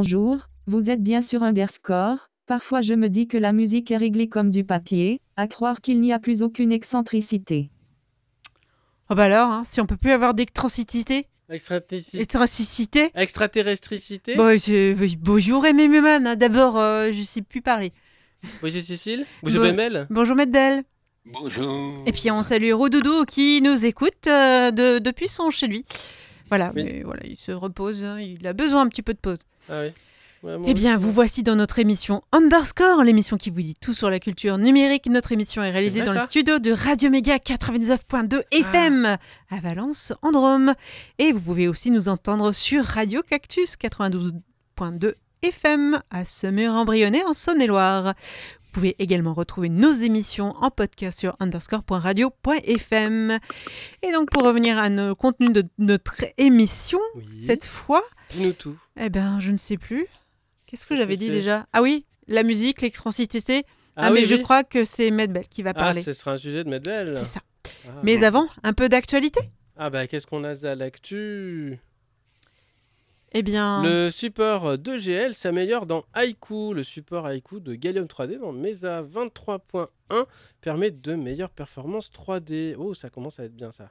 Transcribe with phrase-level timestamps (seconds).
[0.00, 0.36] Bonjour,
[0.66, 2.28] vous êtes bien sur Underscore.
[2.46, 6.02] Parfois je me dis que la musique est réglée comme du papier, à croire qu'il
[6.02, 7.70] n'y a plus aucune excentricité.
[9.08, 11.28] Oh bah alors, hein, si on peut plus avoir d'excentricité?
[11.48, 12.20] Extraterrestricité.
[12.20, 13.10] Excentricité?
[13.14, 14.36] Extraterrestricité.
[14.36, 16.36] Bon, je- oui, bonjour Aimé Muman, hein.
[16.36, 17.94] d'abord, euh, je sais plus parler.
[18.60, 19.24] Bonjour Cécile.
[19.42, 20.06] Bonjour Bon- Bemel.
[20.10, 20.82] Bonjour Maître Belle.
[21.24, 22.02] Bonjour.
[22.06, 25.84] Et puis on salue Roudoudou qui nous écoute euh, de- depuis son chez lui.
[26.48, 26.84] Voilà, Oui.
[26.84, 29.40] mais voilà, il se repose, hein, il a besoin un petit peu de pause.
[29.68, 29.88] Ah oui.
[30.42, 34.10] Ouais, Eh bien, vous voici dans notre émission Underscore, l'émission qui vous dit tout sur
[34.10, 35.06] la culture numérique.
[35.06, 39.16] Notre émission est réalisée dans le studio de Radio Méga 99.2 FM
[39.50, 40.74] à Valence, en Drôme.
[41.18, 48.14] Et vous pouvez aussi nous entendre sur Radio Cactus 92.2 FM à Semur-en-Brionnais en Saône-et-Loire.
[48.76, 53.38] Vous pouvez également retrouver nos émissions en podcast sur underscore.radio.fm.
[54.02, 57.24] Et donc, pour revenir à nos contenus de notre émission, Oui.
[57.46, 58.76] cette fois, Dis-nous tout.
[59.00, 60.06] eh ben, je ne sais plus.
[60.66, 61.66] Qu'est-ce que j'avais dit déjà?
[61.72, 63.64] Ah oui, la musique, l'extrancité.
[63.96, 66.02] Ah, oui, mais je crois que c'est Medbel qui va Ah, parler.
[66.02, 67.16] ce sera un sujet de Medbel.
[67.16, 67.40] c'est ça.
[67.88, 67.92] Ah.
[68.02, 69.40] Mais avant, un peu d'actualité
[69.78, 71.78] Ah bah qu'est-ce qu'on a à l'actu?
[73.38, 76.72] Eh bien, Le support 2GL s'améliore dans Haiku.
[76.72, 80.24] Le support Haiku de Gallium 3D dans Mesa 23.1
[80.62, 82.76] permet de meilleures performances 3D.
[82.78, 83.90] Oh, ça commence à être bien ça.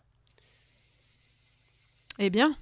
[2.17, 2.57] eh bien,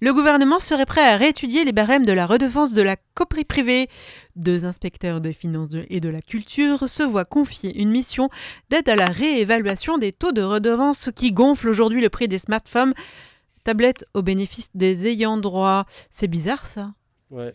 [0.00, 3.88] le gouvernement serait prêt à réétudier les barèmes de la redevance de la coprie privée.
[4.34, 8.30] Deux inspecteurs des finances et de la culture se voient confier une mission
[8.70, 12.94] d'aide à la réévaluation des taux de redevance qui gonflent aujourd'hui le prix des smartphones,
[13.64, 15.86] tablettes au bénéfice des ayants droit.
[16.10, 16.94] C'est bizarre ça
[17.30, 17.54] Ouais.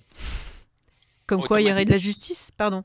[1.26, 2.84] Comme quoi il y aurait de la justice Pardon.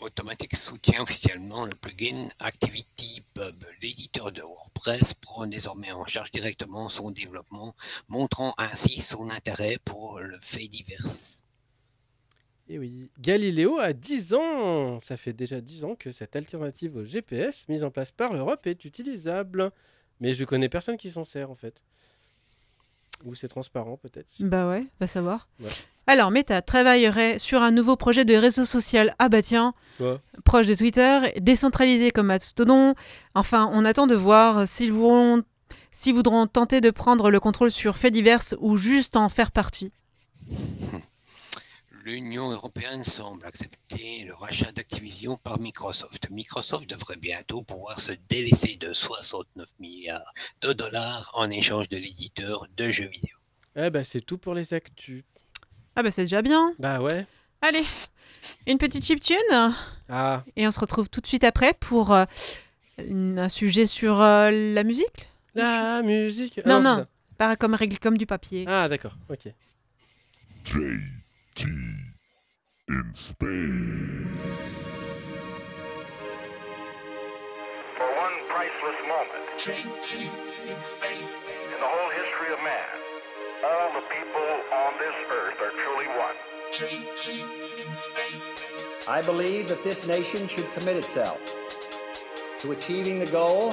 [0.00, 3.64] Automatic soutient officiellement le plugin ActivityPub.
[3.82, 7.74] L'éditeur de WordPress prend désormais en charge directement son développement,
[8.08, 11.40] montrant ainsi son intérêt pour le fait divers.
[12.68, 15.00] Et oui, Galileo a 10 ans.
[15.00, 18.66] Ça fait déjà 10 ans que cette alternative au GPS mise en place par l'Europe
[18.66, 19.72] est utilisable.
[20.20, 21.82] Mais je connais personne qui s'en sert en fait.
[23.24, 24.28] Ou c'est transparent peut-être.
[24.40, 25.48] Bah ouais, va savoir.
[25.60, 25.68] Ouais.
[26.06, 29.14] Alors, Meta travaillerait sur un nouveau projet de réseau social.
[29.18, 30.20] Ah bah tiens, Quoi?
[30.44, 32.94] proche de Twitter, décentralisé comme Mastodon.
[33.34, 35.42] Enfin, on attend de voir s'ils voudront,
[35.90, 39.92] s'ils voudront tenter de prendre le contrôle sur faits divers ou juste en faire partie.
[42.08, 46.30] L'Union européenne semble accepter le rachat d'Activision par Microsoft.
[46.30, 50.32] Microsoft devrait bientôt pouvoir se délaisser de 69 milliards
[50.62, 53.36] de dollars en échange de l'éditeur de jeux vidéo.
[53.76, 55.22] Eh bah c'est tout pour les actus.
[55.96, 56.72] Ah bah c'est déjà bien.
[56.78, 57.26] Bah ouais.
[57.60, 57.84] Allez,
[58.66, 59.74] une petite chiptune
[60.08, 62.24] Ah, et on se retrouve tout de suite après pour euh,
[62.96, 65.28] un sujet sur euh, la musique.
[65.54, 66.56] la musique.
[66.64, 66.96] Non, Ah non.
[67.00, 67.08] ça.
[67.36, 68.64] Pas comme règle comme du papier.
[68.66, 69.52] Ah d'accord, ok.
[71.58, 71.66] JT
[72.88, 74.78] in space.
[77.96, 81.36] for one priceless moment in space.
[81.64, 82.86] In the whole history of man.
[83.66, 86.36] All the people on this earth are truly one.
[86.70, 89.06] In space.
[89.08, 91.40] I believe that this nation should commit itself
[92.58, 93.72] to achieving the goal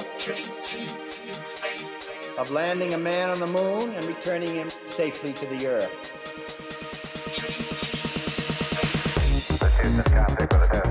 [2.40, 6.25] of landing a man on the moon and returning him safely to the earth.
[9.90, 10.85] cercana,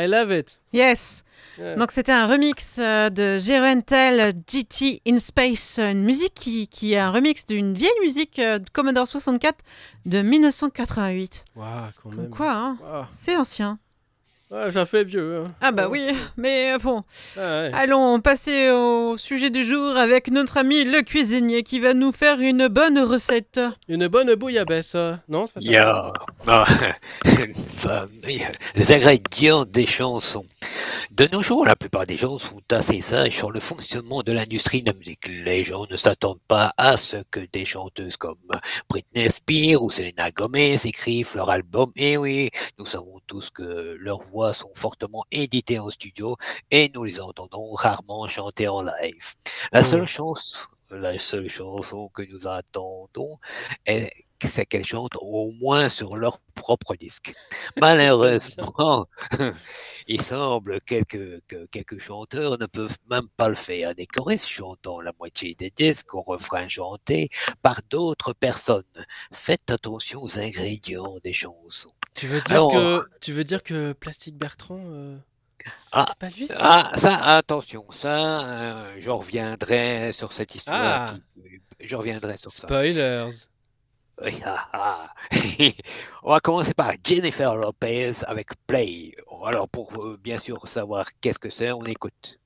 [0.00, 0.58] I love it.
[0.72, 1.24] Yes.
[1.58, 1.76] Yeah.
[1.76, 6.98] Donc c'était un remix euh, de Gerentel GT in Space, une musique qui, qui est
[6.98, 9.58] un remix d'une vieille musique euh, de Commodore 64
[10.06, 11.44] de 1988.
[11.56, 11.66] Waouh,
[12.02, 12.30] quand Comme même.
[12.30, 13.04] quoi, hein Waouh.
[13.10, 13.78] C'est ancien.
[14.50, 15.42] Ouais, ça fait vieux.
[15.46, 15.52] hein.
[15.60, 17.04] Ah bah oui, mais euh, bon,
[17.36, 17.70] Ah ouais.
[17.72, 22.40] allons passer au sujet du jour avec notre ami le cuisinier qui va nous faire
[22.40, 23.60] une bonne recette.
[23.86, 24.96] Une bonne bouillabaisse.
[24.96, 25.14] euh.
[25.28, 25.66] Non, c'est pas ça.
[25.70, 26.12] Yeah.
[26.48, 26.64] Ah,
[27.70, 28.06] ça,
[28.74, 30.44] les ingrédients des chansons.
[31.12, 34.82] De nos jours, la plupart des gens sont assez sages sur le fonctionnement de l'industrie
[34.82, 35.28] de la musique.
[35.28, 38.36] Les gens ne s'attendent pas à ce que des chanteuses comme
[38.88, 41.90] Britney Spears ou Selena Gomez écrivent leur album.
[41.96, 46.36] Et oui, nous savons tous que leurs voix sont fortement éditées en studio
[46.70, 49.34] et nous les entendons rarement chanter en live.
[49.72, 53.36] La seule chance, la seule chanson que nous attendons
[53.86, 54.10] est
[54.46, 57.34] c'est qu'elles chantent au moins sur leur propre disque.
[57.80, 59.06] Malheureusement,
[60.08, 63.94] il semble quelques, que quelques chanteurs ne peuvent même pas le faire.
[63.94, 67.28] Des choristes chantant la moitié des disques au refrain chanté
[67.62, 68.82] par d'autres personnes.
[69.32, 71.92] Faites attention aux ingrédients des chansons.
[72.14, 75.16] Tu veux dire Alors, que tu veux dire que Plastique Bertrand, euh,
[75.92, 76.48] Ah, c'est pas lui?
[76.56, 81.12] Ah, ça, attention, ça, euh, je reviendrai sur cette histoire.
[81.12, 81.14] Ah.
[81.34, 82.66] qui- Je reviendrai sur ça.
[82.66, 83.28] Spoilers.
[84.22, 85.14] Oui, ah, ah.
[86.22, 89.14] On va commencer par Jennifer Lopez avec Play.
[89.46, 92.38] Alors, pour euh, bien sûr savoir qu'est-ce que c'est, on écoute.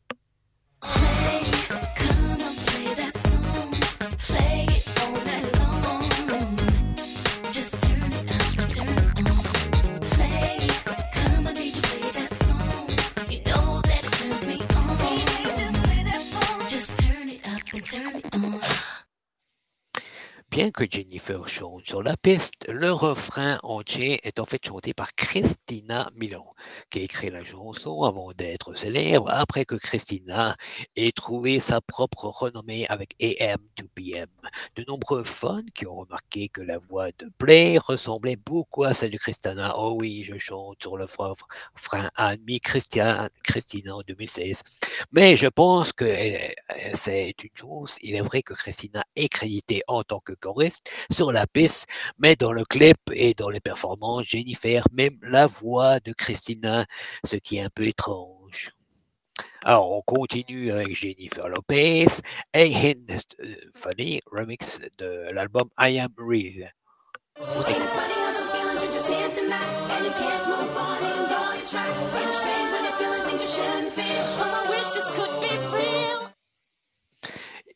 [20.73, 26.09] Que Jennifer chante sur la piste, le refrain entier est en fait chanté par Christina
[26.17, 26.47] Milan,
[26.89, 30.57] qui a écrit la chanson avant d'être célèbre, après que Christina
[30.97, 34.29] ait trouvé sa propre renommée avec AM to PM.
[34.77, 39.11] De nombreux fans qui ont remarqué que la voix de Play ressemblait beaucoup à celle
[39.11, 39.75] de Christina.
[39.77, 44.63] Oh oui, je chante sur le refrain a admis Christian, Christina en 2016.
[45.13, 46.49] Mais je pense que euh,
[46.95, 47.97] c'est une chose.
[48.01, 50.33] Il est vrai que Christina est créditée en tant que
[51.11, 51.87] sur la piste,
[52.19, 56.85] mais dans le clip et dans les performances, Jennifer même la voix de Christina,
[57.25, 58.71] ce qui est un peu étrange.
[59.65, 62.07] Alors, on continue avec Jennifer Lopez
[62.53, 63.19] et Hint
[63.75, 66.71] Funny remix de l'album I Am Real.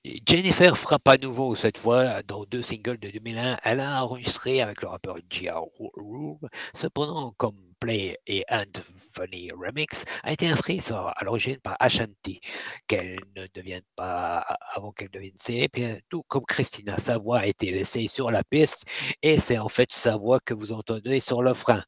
[0.04, 3.58] Jennifer frappe à nouveau cette fois dans deux singles de 2001.
[3.64, 6.38] Elle a enregistré avec le rappeur Gia Rule.
[6.74, 12.40] Cependant, comme Play et Anthony Remix a été inscrit sur- à l'origine par Ashanti,
[12.86, 14.38] qu'elle ne devienne pas
[14.74, 16.96] avant qu'elle devienne célèbre, tout comme Christina.
[16.98, 18.84] Sa voix a été laissée sur la piste
[19.22, 21.82] et c'est en fait sa voix que vous entendez sur le frein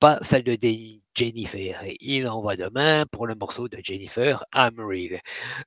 [0.00, 0.56] pas celle de
[1.14, 1.80] Jennifer.
[2.00, 5.20] Il en va de même pour le morceau de Jennifer, I'm Real.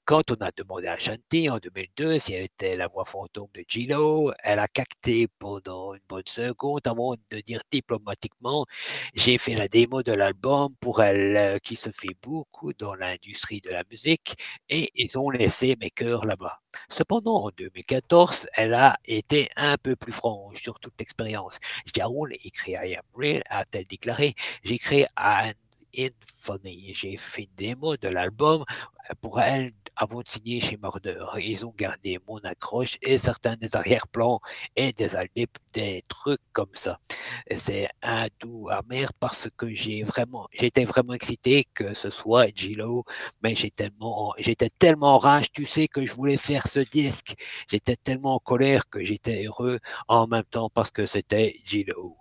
[0.06, 3.64] Quand on a demandé à Shanti en 2002 si elle était la voix fantôme de
[3.68, 8.66] Gilo, elle a cacté pendant une bonne seconde avant de dire diplomatiquement
[9.14, 13.62] J'ai fait la démo de l'album pour elle, euh, qui se fait beaucoup dans l'industrie
[13.62, 14.36] de la musique,
[14.70, 16.60] et ils ont laissé mes cœurs là-bas.
[16.90, 21.58] Cependant, en 2014, elle a été un peu plus franche sur toute l'expérience.
[22.44, 24.17] Écrit I Real, a-t-elle déclaré
[24.64, 25.52] J'ai créé un
[25.98, 26.94] Infonny.
[26.94, 28.64] J'ai fait une démo de l'album
[29.22, 31.24] pour elle avant de signer chez Murder.
[31.38, 34.40] Ils ont gardé mon accroche et certains des arrière-plans
[34.76, 37.00] et des trucs comme ça.
[37.56, 43.06] C'est un doux amer parce que j'ai vraiment, j'étais vraiment excité que ce soit Gilo,
[43.42, 47.36] mais j'ai tellement, j'étais tellement rage, tu sais, que je voulais faire ce disque.
[47.70, 52.18] J'étais tellement en colère que j'étais heureux en même temps parce que c'était Gilo.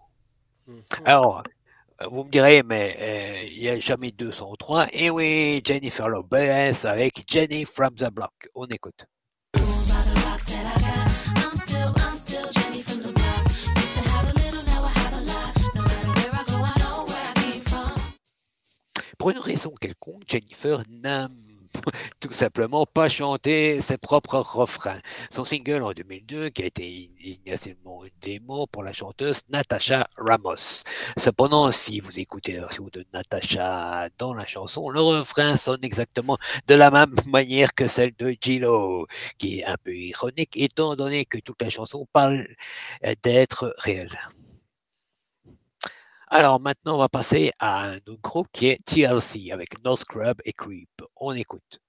[0.66, 0.82] Mhm.
[1.04, 1.42] Alors, euh,
[2.04, 4.88] vous me direz, mais euh, il n'y a jamais 203.
[4.92, 8.32] Et oui, Jennifer Lopez avec Jenny from the Block.
[8.54, 9.06] On écoute.
[19.18, 21.45] Pour une raison quelconque, Jennifer n'aime
[22.20, 25.00] tout simplement pas chanter ses propres refrains.
[25.30, 30.82] Son single en 2002, qui a été initialement une démo pour la chanteuse Natasha Ramos.
[31.16, 36.38] Cependant, si vous écoutez la version de Natasha dans la chanson, le refrain sonne exactement
[36.68, 39.06] de la même manière que celle de Gilo,
[39.38, 42.46] qui est un peu ironique étant donné que toute la chanson parle
[43.04, 44.16] euh, d'être réelle.
[46.28, 50.40] Alors maintenant, on va passer à un autre groupe qui est TLC avec No Scrub
[50.44, 51.02] et Creep.
[51.16, 51.80] On écoute.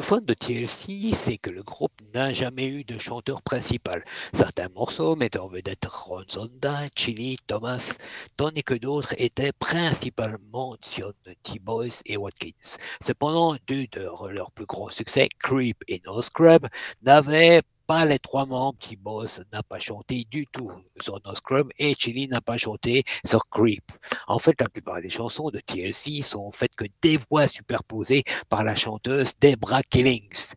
[0.00, 4.02] Tout fun de TLC, c'est que le groupe n'a jamais eu de chanteur principal.
[4.32, 7.98] Certains morceaux mettent en vedette Ron Zonda, Chili, Thomas,
[8.38, 12.78] tandis que d'autres étaient principalement Sion, T-Boys et Watkins.
[13.04, 16.66] Cependant, deux de leurs plus grands succès, Creep et No Scrub,
[17.02, 18.78] n'avaient pas les trois membres.
[18.78, 20.70] T-Boss n'a pas chanté du tout
[21.00, 23.82] sur No Scrub et Chili n'a pas chanté sur Creep.
[24.28, 28.22] En fait, la plupart des chansons de TLC sont en fait que des voix superposées
[28.48, 30.52] par la chanteuse Debra Killings.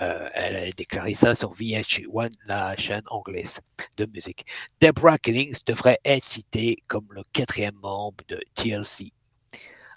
[0.00, 3.60] Euh, elle a déclaré ça sur VH1, la chaîne anglaise
[3.98, 4.46] de musique.
[4.80, 9.12] Debra Killings devrait être citée comme le quatrième membre de TLC.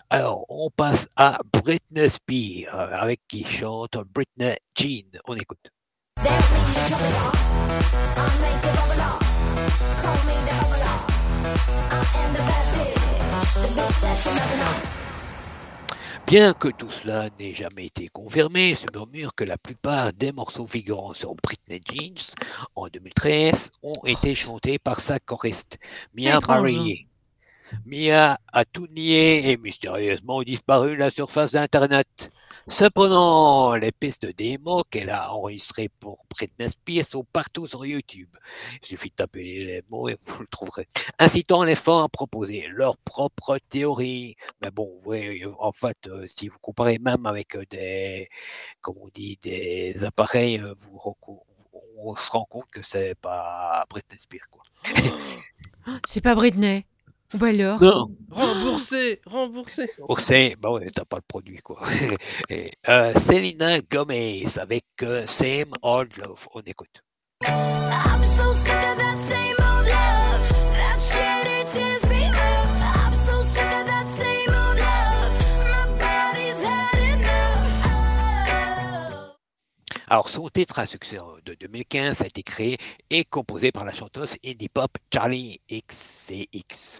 [0.10, 5.21] Alors, on passe à Britney Spears, avec qui chante Britney Jean.
[5.25, 5.71] On écoute.
[16.27, 20.65] Bien que tout cela n'ait jamais été confirmé, se murmure que la plupart des morceaux
[20.65, 22.34] figurant sur Britney Jeans
[22.75, 25.77] en 2013 ont été chantés par sa choriste,
[26.15, 27.08] Mia Marie.
[27.86, 32.32] Mia a tout nié et mystérieusement disparu de la surface d'Internet.
[32.74, 38.29] Cependant, les pistes démo qu'elle a enregistrées pour Britney Spears sont partout sur YouTube.
[38.81, 40.88] Il suffit de taper les mots et vous le trouverez.
[41.20, 44.36] Incitant les fans à proposer leur propre théorie.
[44.62, 48.29] Mais bon, voyez, en fait, euh, si vous comparez même avec euh, des,
[48.81, 51.00] comme on dit, des appareils, euh, vous,
[51.98, 54.48] on se rend compte que c'est pas Britney Spears.
[56.05, 56.86] C'est pas Britney.
[57.34, 58.08] Bah alors Non.
[58.30, 59.90] Remboursé, remboursé.
[60.00, 61.82] Remboursé, bah ouais, t'as pas le produit, quoi.
[62.50, 66.48] Et, euh, Selena Gomez avec euh, Same Old Love.
[66.54, 67.02] On écoute.
[80.12, 82.77] Alors, son titre à succès de 2015 a été créé
[83.10, 87.00] et composé par la chanteuse indie pop Charlie XCX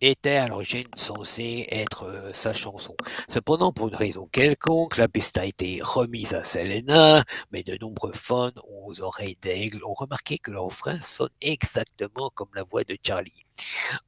[0.00, 2.94] était à l'origine censé être euh, sa chanson.
[3.28, 8.12] Cependant, pour une raison quelconque, la piste a été remise à Selena, mais de nombreux
[8.12, 12.96] fans aux oreilles d'aigle ont remarqué que le refrain sonne exactement comme la voix de
[13.04, 13.43] Charlie.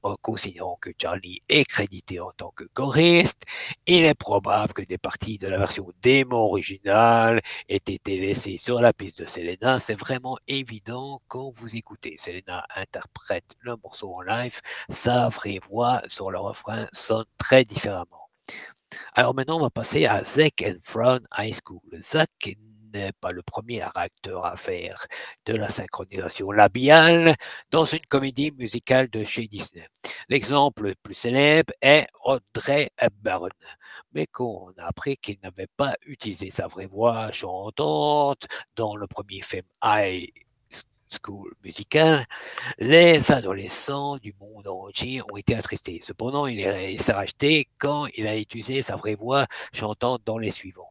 [0.02, 3.42] En considérant que Charlie est crédité en tant que choriste,
[3.86, 8.80] il est probable que des parties de la version démo originale aient été laissées sur
[8.80, 9.78] la piste de Selena.
[9.80, 12.16] C'est vraiment évident quand vous écoutez.
[12.18, 18.28] Selena interprète le morceau en live, sa vraie voix sur le refrain sonne très différemment.
[19.14, 21.80] Alors maintenant, on va passer à Zac and High School.
[23.20, 25.06] Pas le premier acteur à faire
[25.46, 27.34] de la synchronisation labiale
[27.70, 29.86] dans une comédie musicale de chez Disney.
[30.28, 33.50] L'exemple le plus célèbre est Audrey Hepburn,
[34.12, 39.42] mais qu'on a appris qu'il n'avait pas utilisé sa vraie voix chantante dans le premier
[39.42, 40.45] film High
[41.22, 42.26] School Musical,
[42.78, 46.00] les adolescents du monde entier ont été attristés.
[46.02, 50.90] Cependant, il s'est racheté quand il a utilisé sa vraie voix chantant dans les suivants.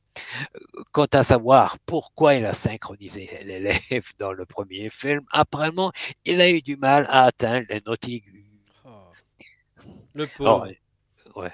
[0.56, 5.92] Euh, quant à savoir pourquoi il a synchronisé l'élève dans le premier film, apparemment,
[6.26, 8.46] il a eu du mal à atteindre les notes aiguës.
[8.86, 8.90] Oh.
[10.14, 10.70] Le pauvre.
[11.36, 11.52] Ouais.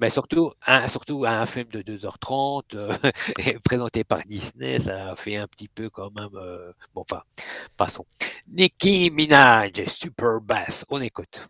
[0.00, 2.92] Mais surtout un, surtout un film de 2h30 euh,
[3.64, 6.34] présenté par Disney, ça fait un petit peu quand même.
[6.34, 7.22] Euh, bon, enfin,
[7.76, 8.06] passons.
[8.48, 11.40] Nicki Minaj, Super Bass, on écoute.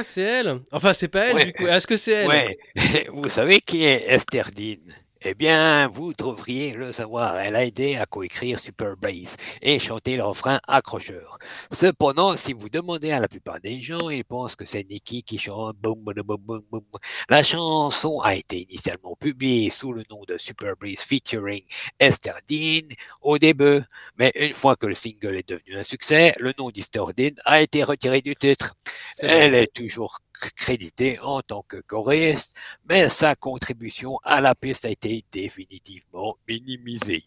[0.00, 0.60] Ah, c'est elle.
[0.72, 1.44] Enfin, c'est pas elle, Ouais.
[1.46, 1.66] du coup.
[1.66, 2.28] Est-ce que c'est elle?
[2.28, 2.58] Ouais.
[3.12, 4.76] Vous savez qui est Esther Dean?
[5.22, 7.36] Eh bien, vous devriez le savoir.
[7.36, 11.38] Elle a aidé à coécrire Super Bass et chanter le refrain accrocheur.
[11.70, 15.38] Cependant, si vous demandez à la plupart des gens, ils pensent que c'est Nicki qui
[15.38, 16.82] chante boum boum boum boum boum.
[17.28, 21.64] La chanson a été initialement publiée sous le nom de Super Breeze featuring
[21.98, 22.88] Esther Dean
[23.20, 23.82] au début,
[24.16, 27.60] mais une fois que le single est devenu un succès, le nom d'Esther Dean a
[27.60, 28.74] été retiré du titre.
[29.18, 30.18] Elle est toujours
[30.56, 32.56] crédité en tant que choriste,
[32.88, 37.24] mais sa contribution à la piste a été définitivement minimisée.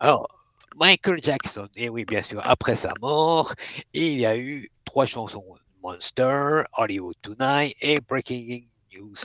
[0.00, 0.28] Alors,
[0.76, 3.54] Michael Jackson, et oui, bien sûr, après sa mort,
[3.92, 5.44] il y a eu trois chansons
[5.82, 8.62] Monster, Hollywood Tonight et Breaking
[8.94, 9.16] News.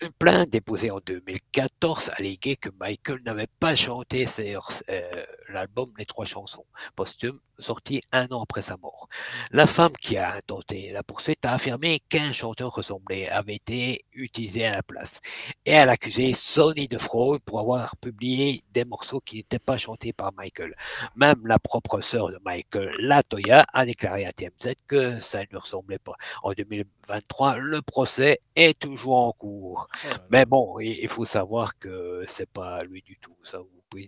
[0.00, 6.24] Une plainte déposée en 2014 alléguait que Michael n'avait pas chanté euh, l'album Les Trois
[6.24, 6.64] Chansons
[6.94, 9.08] posthumes sorti un an après sa mort.
[9.50, 14.66] La femme qui a intenté la poursuite a affirmé qu'un chanteur ressemblé avait été utilisé
[14.66, 15.20] à la place
[15.64, 19.78] et elle a accusé Sony de fraude pour avoir publié des morceaux qui n'étaient pas
[19.78, 20.74] chantés par Michael.
[21.16, 25.98] Même la propre sœur de Michael, Latoya, a déclaré à TMZ que ça ne ressemblait
[25.98, 26.16] pas.
[26.42, 29.88] En 2023, le procès est toujours en cours.
[30.04, 33.58] Oh Mais bon, il faut savoir que c'est pas lui du tout, ça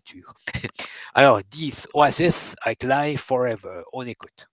[0.05, 0.35] sûr.
[1.15, 4.49] Alors, 10, Oasis avec Live Forever, on écoute.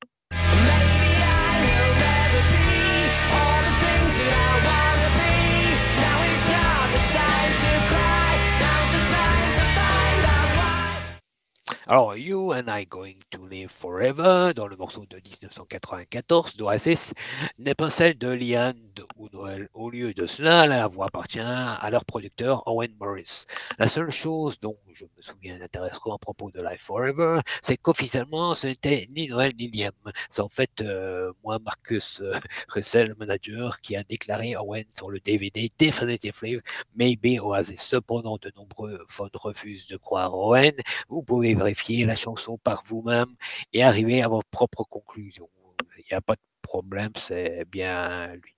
[11.90, 17.14] Alors, You and I Going to Live Forever, dans le morceau de 1994 d'Oasis,
[17.60, 18.76] n'est pas celle de Liane
[19.16, 19.70] ou Noël.
[19.74, 23.46] Au lieu de cela, la voix appartient à leur producteur Owen Morris.
[23.80, 28.54] La seule chose dont je me souviens intéressant à propos de Live Forever, c'est qu'officiellement,
[28.54, 29.94] ce n'était ni Noël ni Liam.
[30.30, 32.34] C'est en fait euh, moi, Marcus euh,
[32.68, 36.60] Russell, le manager, qui a déclaré Owen sur le DVD Definitively
[36.96, 37.82] Maybe Oasis.
[37.82, 40.74] Cependant, de nombreux fans refusent de croire Owen.
[41.08, 43.34] Vous pouvez vérifier la chanson par vous-même
[43.74, 45.50] et arriver à votre propre conclusion.
[45.98, 48.54] Il n'y a pas de problème, c'est bien lui.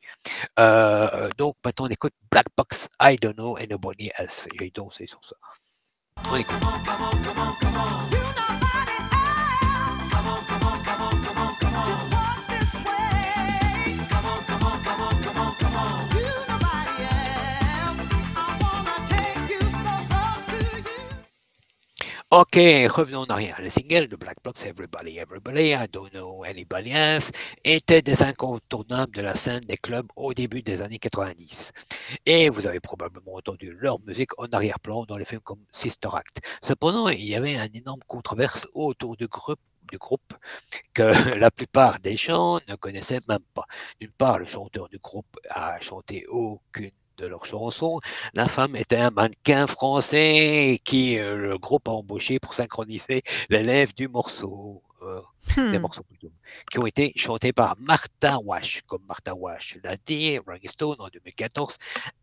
[0.58, 4.48] Euh, donc maintenant on écoute Black Box, I Don't Know Anybody Else.
[4.60, 5.36] Et donc c'est sur ça.
[6.32, 6.56] On écoute.
[22.42, 23.60] Ok, revenons en arrière.
[23.60, 27.32] Le single de Black Box, Everybody, Everybody, I Don't Know Anybody Else,
[27.66, 31.74] était des incontournables de la scène des clubs au début des années 90.
[32.26, 36.40] Et vous avez probablement entendu leur musique en arrière-plan dans les films comme Sister Act.
[36.62, 39.60] Cependant, il y avait un énorme controverse autour du groupe
[39.92, 40.34] du groupe
[40.94, 41.02] que
[41.38, 43.66] la plupart des chants ne connaissaient même pas.
[44.00, 48.00] D'une part, le chanteur du groupe a chanté aucune de leurs chansons.
[48.34, 53.64] La femme était un mannequin français qui euh, le groupe a embauché pour synchroniser les
[53.64, 54.84] lèvres du morceau.
[55.04, 55.22] euh,
[55.72, 55.80] des Hmm.
[55.80, 56.32] morceaux plutôt,
[56.72, 58.82] qui ont été chantés par Martha Wash.
[58.88, 61.78] Comme Martha Wash l'a dit, Rolling Stone en 2014,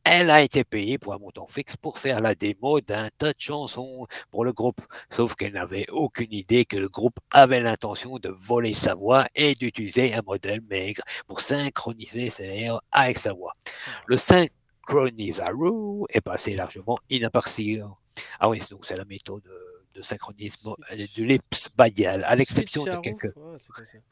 [0.05, 3.39] elle a été payée pour un montant fixe pour faire la démo d'un tas de
[3.39, 4.81] chansons pour le groupe.
[5.11, 9.55] Sauf qu'elle n'avait aucune idée que le groupe avait l'intention de voler sa voix et
[9.55, 13.55] d'utiliser un modèle maigre pour synchroniser ses lèvres avec sa voix.
[14.07, 14.17] Le
[14.87, 17.81] synchronisaru est passé largement inaperçu.
[18.41, 19.43] Ah oui, donc c'est la méthode
[19.95, 23.33] de, synchronisme euh, de l'ellipse badial, à l'exception de quelques...
[23.93, 24.03] C'est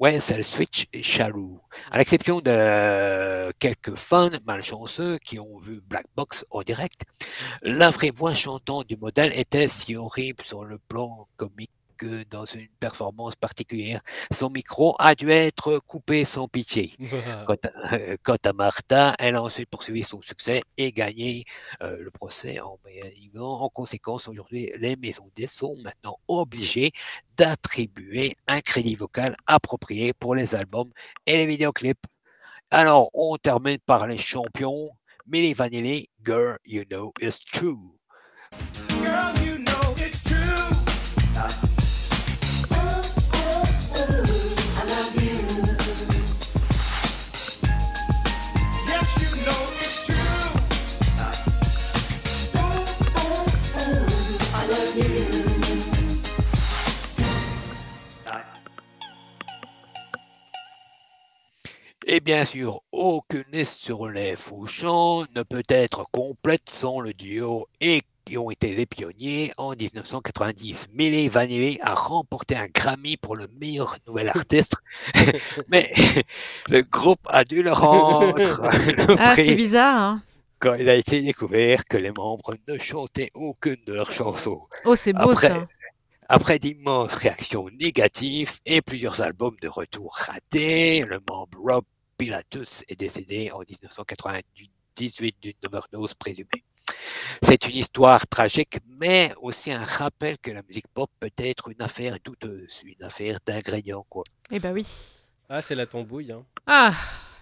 [0.00, 1.60] Ouais, le switch charou.
[1.90, 7.02] À l'exception de quelques fans malchanceux qui ont vu Black Box en direct,
[7.60, 11.70] la vraie voix chantante du modèle était si horrible sur le plan comique
[12.00, 14.00] que dans une performance particulière,
[14.32, 16.94] son micro a dû être coupé sans pitié.
[17.46, 21.44] Quant à, euh, quant à Martha, elle a ensuite poursuivi son succès et gagné
[21.82, 23.60] euh, le procès en gagnant.
[23.60, 26.92] En conséquence, aujourd'hui, les maisons des sont maintenant obligées
[27.36, 30.90] d'attribuer un crédit vocal approprié pour les albums
[31.26, 32.06] et les vidéoclips.
[32.70, 34.88] Alors, on termine par les champions.
[35.26, 37.92] Milli Vanilli, Girl, You Know It's True.
[39.04, 39.39] Girl,
[62.12, 67.14] Et bien sûr, aucune liste sur les faux chants ne peut être complète sans le
[67.14, 70.88] duo et qui ont été les pionniers en 1990.
[70.94, 74.72] Milli Vanilli a remporté un Grammy pour le meilleur nouvel artiste,
[75.68, 75.88] mais
[76.68, 78.60] le groupe a dû le rendre
[79.16, 79.96] Ah, c'est bizarre.
[79.96, 80.22] Hein
[80.58, 84.60] quand il a été découvert que les membres ne chantaient aucune de leurs chansons.
[84.84, 85.68] oh, c'est beau Après, ça.
[86.28, 91.84] après d'immenses réactions négatives et plusieurs albums de retour ratés, le membre Rob
[92.20, 94.70] Pilatus est décédé en 1998
[95.40, 96.64] d'une overdose présumée.
[97.42, 101.80] C'est une histoire tragique, mais aussi un rappel que la musique pop peut être une
[101.80, 104.04] affaire douteuse, une affaire d'ingrédients.
[104.10, 104.24] quoi.
[104.50, 104.86] Eh ben oui.
[105.48, 106.30] Ah, c'est la tambouille.
[106.30, 106.44] Hein.
[106.66, 106.92] Ah,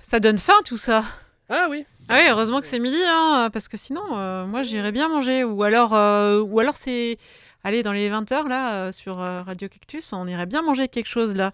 [0.01, 1.05] Ça donne faim tout ça.
[1.51, 1.85] Ah oui.
[2.09, 5.45] Ah oui, heureusement que c'est midi, hein, parce que sinon, euh, moi, j'irais bien manger.
[5.45, 7.17] Ou alors, euh, ou alors c'est...
[7.65, 11.35] Allez, dans les 20h, là, euh, sur Radio Cactus, on irait bien manger quelque chose,
[11.35, 11.53] là.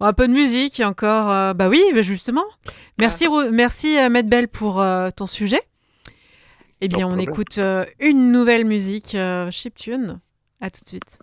[0.00, 1.54] Un peu de musique, et encore...
[1.54, 2.44] bah oui, bah justement.
[2.98, 4.84] Merci, Ro- merci Maître Belle, pour
[5.16, 5.60] ton sujet.
[6.80, 7.28] Eh bien, on problème.
[7.30, 7.58] écoute
[8.00, 9.16] une nouvelle musique,
[9.50, 10.20] chiptune.
[10.60, 11.18] À tout de suite.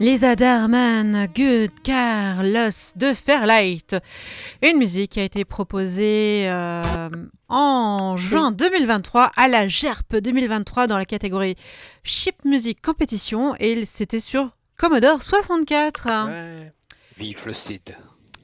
[0.00, 3.96] Lisa Darman, Good Carlos de Fairlight.
[4.62, 7.10] Une musique qui a été proposée euh,
[7.48, 11.56] en juin 2023 à la GERP 2023 dans la catégorie
[12.04, 16.28] Chip Music Competition et c'était sur Commodore 64.
[16.28, 16.72] Ouais.
[17.18, 17.96] Vive le CID.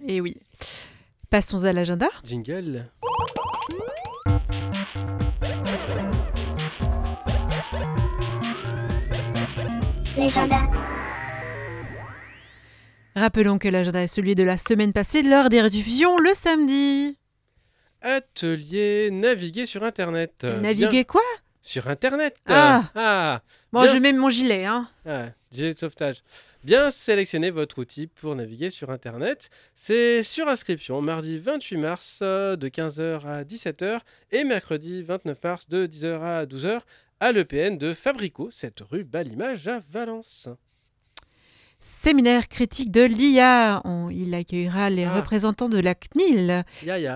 [0.09, 0.37] Et oui.
[1.31, 2.09] Passons à l'agenda.
[2.25, 2.87] Jingle.
[10.17, 10.63] L'agenda.
[13.17, 17.17] Rappelons que l'agenda est celui de la semaine passée lors des rediffusions le samedi.
[18.01, 20.43] Atelier naviguer sur Internet.
[20.43, 21.23] Naviguer bien- quoi?
[21.63, 22.37] Sur Internet.
[22.47, 22.91] Ah.
[22.95, 23.43] Ah.
[23.73, 24.67] Bon, Bien je mets mon gilet.
[24.67, 24.91] Hein.
[25.07, 26.23] Ah, gilet de sauvetage.
[26.65, 29.49] Bien sélectionner votre outil pour naviguer sur Internet.
[29.75, 34.01] C'est sur inscription mardi 28 mars euh, de 15h à 17h
[34.33, 36.81] et mercredi 29 mars de 10h à 12h
[37.21, 40.49] à l'EPN de Fabrico, cette rue Balimage à Valence.
[41.87, 43.83] Séminaire critique de l'IA.
[43.85, 45.13] On- Il accueillera les Ah.
[45.17, 46.65] représentants de la CNIL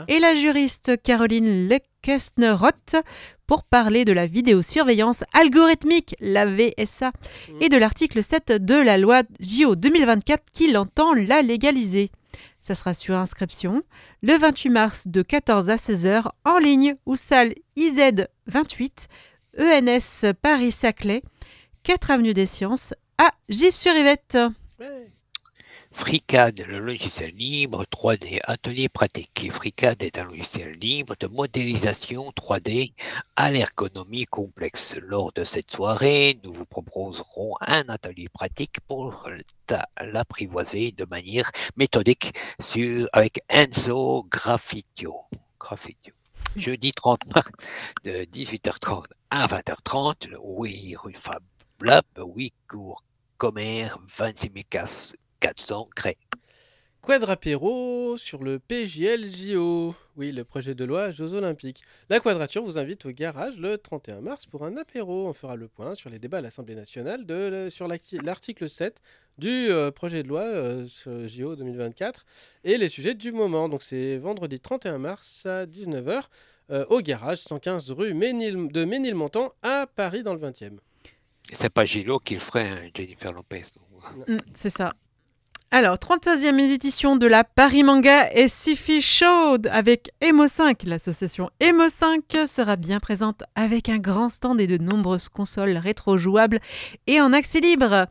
[0.09, 2.96] et la juriste Caroline Lekesneroth
[3.46, 7.12] pour parler de la vidéosurveillance algorithmique, la VSA,
[7.48, 7.57] Mhm.
[7.62, 12.11] et de l'article 7 de la loi JO 2024 qui l'entend la légaliser.
[12.61, 13.83] Ça sera sur inscription
[14.22, 19.09] le 28 mars de 14 à 16h en ligne ou salle IZ 28
[19.59, 21.22] ENS Paris-Saclay,
[21.85, 24.38] 4 avenue des Sciences à Gif-sur-Yvette.
[24.78, 25.11] Ouais.
[25.90, 29.50] FreeCAD, le logiciel libre 3D atelier pratique.
[29.50, 32.92] FreeCAD est un logiciel libre de modélisation 3D
[33.35, 34.94] à l'ergonomie complexe.
[35.00, 39.28] Lors de cette soirée, nous vous proposerons un atelier pratique pour
[40.00, 45.16] l'apprivoiser de manière méthodique sur, avec Enzo Graffitio.
[45.59, 46.14] Graffitio.
[46.54, 47.50] Jeudi 30 mars
[48.04, 51.42] de 18h30 à 20h30, le 8 rue Fab
[51.81, 53.04] Lab, 8 cours
[53.38, 56.16] Commerce, 26 400 Cré.
[57.01, 59.94] Quadrapéro sur le PJLJO.
[60.16, 61.83] Oui, le projet de loi Jeux Olympiques.
[62.11, 65.29] La Quadrature vous invite au garage le 31 mars pour un apéro.
[65.29, 69.01] On fera le point sur les débats à l'Assemblée nationale de, sur l'article 7
[69.38, 70.87] du euh, projet de loi euh,
[71.29, 72.27] JO 2024
[72.64, 73.68] et les sujets du moment.
[73.68, 76.24] Donc c'est vendredi 31 mars à 19h
[76.70, 80.79] euh, au garage 115 rue Ménil- de Ménilmontant à Paris dans le 20e.
[81.53, 83.63] C'est pas Gilo qui le ferait, hein, Jennifer Lopez.
[84.27, 84.95] Mm, c'est ça.
[85.71, 90.85] Alors, 36e édition de la Paris Manga et Sci-Fi Show avec Emo 5.
[90.85, 96.17] L'association Emo 5 sera bien présente avec un grand stand et de nombreuses consoles rétro
[96.17, 96.59] jouables
[97.07, 98.07] et en accès libre.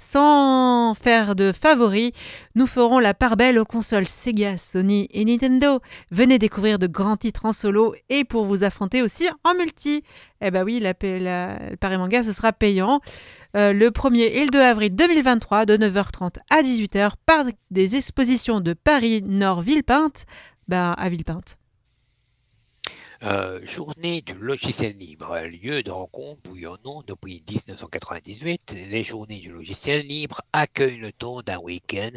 [0.00, 2.12] Sans faire de favoris,
[2.54, 5.80] nous ferons la part belle aux consoles Sega, Sony et Nintendo.
[6.10, 10.02] Venez découvrir de grands titres en solo et pour vous affronter aussi en multi.
[10.40, 13.00] Eh ben oui, la, la- le Paris Manga, ce sera payant.
[13.56, 18.60] Euh, le 1er et le 2 avril 2023 de 9h30 à 18h par des expositions
[18.60, 20.24] de Paris Nord Villepinte
[20.68, 21.57] bah, à Villepinte.
[23.24, 28.76] Euh, journée du logiciel libre, lieu de rencontre bouillonnant depuis 1998.
[28.90, 32.10] Les journées du logiciel libre accueillent le temps d'un week-end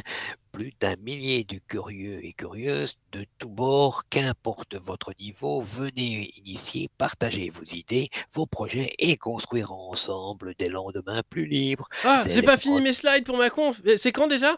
[0.61, 6.87] plus d'un millier de curieux et curieuses de tous bords, qu'importe votre niveau, venez initier,
[6.99, 11.89] partager vos idées, vos projets et construire ensemble des lendemains plus libres.
[12.03, 13.81] Ah, j'ai pas fini mes slides pour ma conf.
[13.97, 14.55] C'est quand déjà?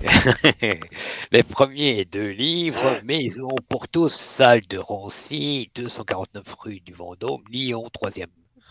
[1.30, 7.88] Les premiers deux livres, Maison pour tous, salle de Rancy, 249 rue du Vendôme, Lyon,
[7.94, 8.26] 3e.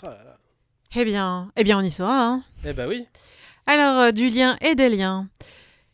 [0.06, 0.38] Oh là là.
[0.98, 2.26] Eh bien, eh bien, on y sera.
[2.26, 2.44] Hein.
[2.66, 3.08] Eh bah oui.
[3.68, 5.30] Alors, euh, du lien et des liens.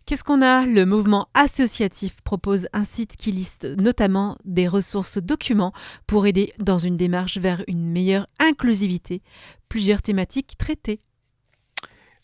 [0.10, 0.66] Qu'est-ce qu'on a?
[0.66, 5.72] Le mouvement associatif propose un site qui liste notamment des ressources documents
[6.08, 9.22] pour aider dans une démarche vers une meilleure inclusivité.
[9.68, 11.00] Plusieurs thématiques traitées.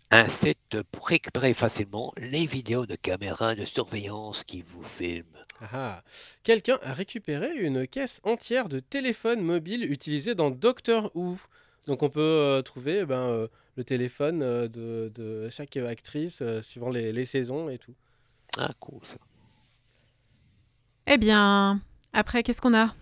[0.10, 5.38] Un site pour récupérer facilement les vidéos de caméras de surveillance qui vous filment.
[5.62, 6.04] Ah ah.
[6.42, 11.38] Quelqu'un a récupéré une caisse entière de téléphones mobiles utilisés dans Doctor Who.
[11.88, 16.40] Donc on peut euh, trouver eh ben, euh, le téléphone euh, de, de chaque actrice
[16.42, 17.94] euh, suivant les, les saisons et tout.
[18.58, 19.18] Ah, cool ça.
[21.08, 21.80] Eh bien,
[22.14, 22.94] après, qu'est-ce qu'on a?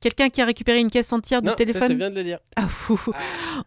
[0.00, 1.92] Quelqu'un qui a récupéré une caisse entière de non, ça, téléphone?
[1.92, 2.38] je viens de le dire.
[2.56, 2.98] Ah, ouh.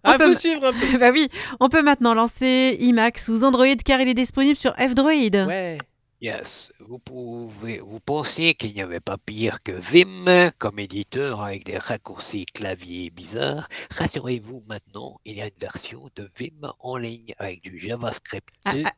[0.03, 0.97] Ah, On peut- suivre un peu.
[0.99, 5.47] bah oui, on peut maintenant lancer IMAX sous Android car il est disponible sur F-Droid.
[5.47, 5.77] Ouais.
[6.19, 11.63] Yes, vous pouvez, vous pensiez qu'il n'y avait pas pire que Vim comme éditeur avec
[11.63, 13.69] des raccourcis clavier bizarres?
[13.91, 18.49] Rassurez-vous maintenant, il y a une version de Vim en ligne avec du JavaScript.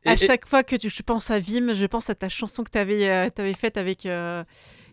[0.06, 2.72] À, chaque fois que tu, je pense à Vim, je pense à ta chanson que
[2.72, 4.46] tu avais, faite avec euh,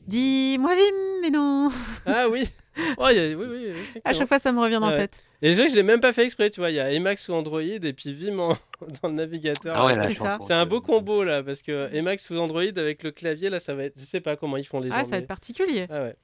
[0.08, 1.70] Dis-moi Vim, mais non.
[2.06, 2.48] Ah oui.
[2.98, 3.72] Oh, y a- oui, oui,
[4.04, 5.08] À chaque fois, ça me revient dans la Ouais.
[5.08, 5.22] tête.
[5.42, 6.70] Et je vois que je l'ai même pas fait exprès, tu vois.
[6.70, 8.56] Il y a Emacs sous Android et puis Vim en-
[9.02, 9.74] dans le navigateur.
[9.76, 10.14] Ah ouais,
[10.46, 13.74] c'est un beau combo là, parce que Emacs sous Android avec le clavier, là, ça
[13.74, 13.94] va être.
[13.98, 14.96] Je sais pas comment ils font les gens.
[14.98, 15.86] Ah, ça va être particulier.
[15.90, 16.16] Ah ouais.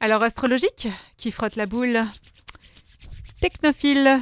[0.00, 1.98] Alors, astrologique, qui frotte la boule.
[3.40, 4.20] Technophile,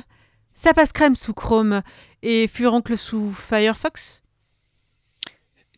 [0.54, 1.82] ça passe crème sous Chrome
[2.22, 4.22] et furoncle sous Firefox.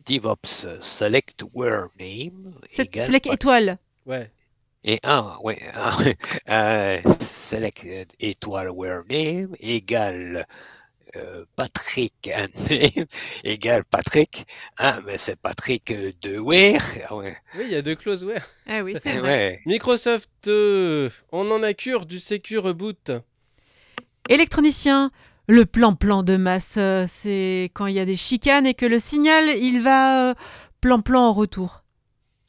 [0.06, 3.78] DevOps select where name select étoile.
[4.06, 4.30] Ouais.
[4.85, 5.97] Et un ouais un,
[6.49, 7.87] euh, select
[8.21, 10.47] étoile where name égale
[11.16, 13.07] euh, Patrick and name
[13.45, 14.47] égale Patrick
[14.79, 15.92] ah mais c'est Patrick
[16.23, 18.47] de where ah ouais, Oui, il y a deux closeware.
[18.66, 19.21] Ah oui, c'est vrai.
[19.21, 19.61] ouais.
[19.66, 23.12] Microsoft, euh, on en a cure du Secure Reboot.
[24.29, 25.11] Électronicien,
[25.49, 29.45] le plan-plan de masse, c'est quand il y a des chicanes et que le signal,
[29.59, 30.35] il va euh,
[30.81, 31.83] plan-plan en retour.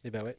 [0.05, 0.37] Eh ben ouais.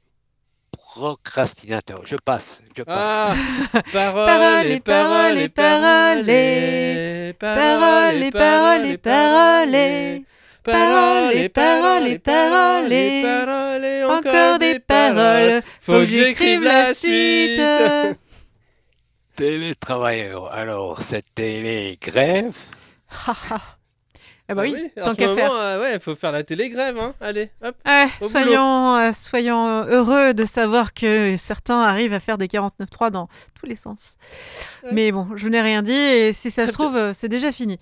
[0.74, 3.34] Procrastinateur je passe je passe Ah
[3.92, 10.24] Paroles Paroles et et paroles et paroles et Paroles et paroles et paroles et
[10.64, 15.62] Paroles et paroles et paroles et paroles et encore des paroles.
[15.82, 17.60] Faut que j'écrive la suite.
[19.36, 22.56] télétravailleur alors c'était les grèves
[23.10, 23.60] Ha, ha.
[24.56, 25.52] Ah bah oui, en tant qu'à faire.
[25.52, 27.14] euh, ouais, faut faire la télégrève, hein.
[27.20, 27.74] Allez, hop.
[27.86, 33.10] Ouais, Au soyons, euh, soyons heureux de savoir que certains arrivent à faire des 49.3
[33.10, 34.16] dans tous les sens.
[34.82, 34.90] Ouais.
[34.92, 37.78] Mais bon, je n'ai rien dit et si ça se trouve, euh, c'est déjà fini.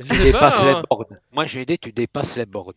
[0.00, 0.64] Je Tu sais dépasses pas.
[0.64, 0.82] les hein.
[0.90, 1.18] bornes.
[1.32, 2.72] Moi, j'ai dit, tu dépasses les bornes.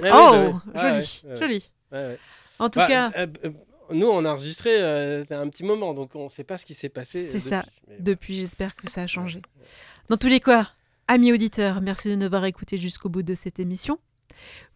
[0.00, 1.02] Ouais, oh, ouais, bah ouais.
[1.02, 1.70] joli, Ouais, ouais, joli.
[1.92, 2.18] ouais, ouais.
[2.58, 3.50] En tout Bah, cas, euh, euh,
[3.90, 6.64] nous, on a enregistré euh, c'est un petit moment, donc on ne sait pas ce
[6.66, 7.26] qui s'est passé.
[7.26, 7.62] C'est ça.
[7.86, 9.42] mais depuis, j'espère que ça a changé.
[10.08, 10.70] Dans tous les cas,
[11.08, 13.98] amis auditeurs, merci de nous avoir écoutés jusqu'au bout de cette émission.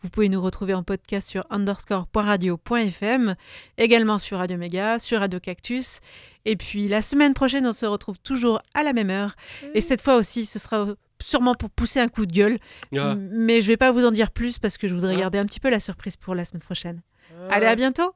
[0.03, 3.35] Vous pouvez nous retrouver en podcast sur underscore.radio.fm,
[3.77, 6.01] également sur Radio Méga, sur Radio Cactus.
[6.47, 9.35] Et puis la semaine prochaine, on se retrouve toujours à la même heure.
[9.75, 10.87] Et cette fois aussi, ce sera
[11.21, 12.59] sûrement pour pousser un coup de gueule.
[12.97, 13.15] Ah.
[13.19, 15.21] Mais je vais pas vous en dire plus parce que je voudrais Ah.
[15.21, 17.03] garder un petit peu la surprise pour la semaine prochaine.
[17.51, 17.57] Ah.
[17.57, 18.15] Allez, à bientôt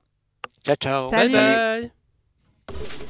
[0.65, 1.11] Ciao, ciao.
[1.11, 1.33] Salut.
[1.33, 1.91] Bye
[2.69, 3.04] bye.